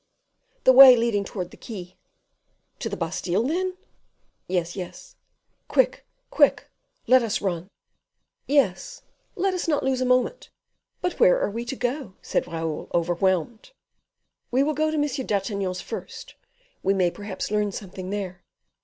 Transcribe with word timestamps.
"The 0.63 0.73
way 0.73 0.95
leading 0.95 1.23
towards 1.23 1.51
the 1.51 1.57
quay." 1.57 1.95
"To 2.79 2.89
the 2.89 2.97
Bastile, 2.97 3.43
then?" 3.43 3.77
"Yes, 4.47 4.75
yes." 4.75 5.15
"Quick, 5.67 6.07
quick; 6.31 6.71
let 7.05 7.21
us 7.21 7.39
run." 7.39 7.69
"Yes, 8.47 9.03
let 9.35 9.53
us 9.53 9.67
not 9.67 9.83
lose 9.83 10.01
a 10.01 10.05
moment." 10.07 10.49
"But 11.01 11.19
where 11.19 11.39
are 11.39 11.51
we 11.51 11.65
to 11.65 11.75
go?" 11.75 12.15
said 12.23 12.47
Raoul, 12.51 12.89
overwhelmed. 12.95 13.73
"We 14.49 14.63
will 14.63 14.73
go 14.73 14.89
to 14.89 14.97
M. 14.97 15.27
d'Artagnan's 15.27 15.81
first, 15.81 16.33
we 16.81 16.95
may 16.95 17.11
perhaps 17.11 17.51
learn 17.51 17.71
something 17.71 18.09
there." 18.09 18.41